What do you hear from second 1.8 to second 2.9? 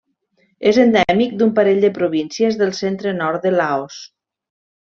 de províncies del